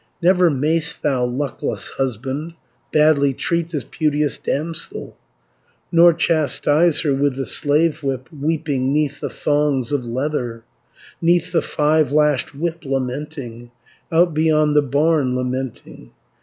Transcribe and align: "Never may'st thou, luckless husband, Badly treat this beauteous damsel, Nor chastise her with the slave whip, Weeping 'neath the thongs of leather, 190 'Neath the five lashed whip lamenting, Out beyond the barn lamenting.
"Never 0.19 0.49
may'st 0.49 1.03
thou, 1.03 1.25
luckless 1.25 1.89
husband, 1.89 2.53
Badly 2.91 3.35
treat 3.35 3.69
this 3.69 3.83
beauteous 3.83 4.39
damsel, 4.39 5.15
Nor 5.91 6.13
chastise 6.15 7.01
her 7.01 7.13
with 7.13 7.35
the 7.35 7.45
slave 7.45 8.01
whip, 8.01 8.27
Weeping 8.33 8.91
'neath 8.91 9.19
the 9.19 9.29
thongs 9.29 9.91
of 9.91 10.03
leather, 10.03 10.63
190 11.19 11.19
'Neath 11.21 11.51
the 11.51 11.61
five 11.61 12.11
lashed 12.11 12.55
whip 12.55 12.83
lamenting, 12.83 13.69
Out 14.11 14.33
beyond 14.33 14.75
the 14.75 14.81
barn 14.81 15.35
lamenting. 15.35 16.11